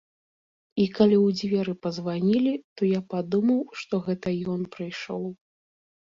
І 0.83 0.85
калі 0.99 1.17
ў 1.17 1.27
дзверы 1.41 1.73
пазванілі, 1.85 2.53
то 2.79 2.87
я 2.91 3.01
падумаў, 3.11 3.59
што 3.81 3.95
гэта 4.07 4.33
ён 4.55 4.61
прыйшоў. 4.77 5.23